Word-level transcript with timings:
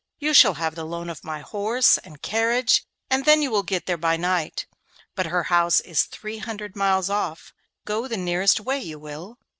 You 0.17 0.33
shall 0.33 0.55
have 0.55 0.73
the 0.73 0.83
loan 0.83 1.11
of 1.11 1.23
my 1.23 1.41
horse 1.41 1.99
and 1.99 2.23
carriage, 2.23 2.83
and 3.11 3.23
then 3.23 3.43
you 3.43 3.51
will 3.51 3.61
get 3.61 3.85
there 3.85 3.99
by 3.99 4.17
night; 4.17 4.65
but 5.13 5.27
her 5.27 5.43
house 5.43 5.79
is 5.79 6.05
three 6.05 6.39
hundred 6.39 6.75
miles 6.75 7.07
off, 7.07 7.53
go 7.85 8.07
the 8.07 8.17
nearest 8.17 8.59
way 8.59 8.79
you 8.79 8.97
will. 8.97 9.37